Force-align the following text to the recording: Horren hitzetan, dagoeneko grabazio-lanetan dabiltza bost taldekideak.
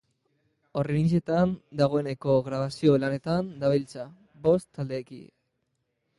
Horren 0.81 1.03
hitzetan, 1.09 1.53
dagoeneko 1.81 2.39
grabazio-lanetan 2.49 3.53
dabiltza 3.67 4.09
bost 4.49 4.71
taldekideak. 4.81 5.37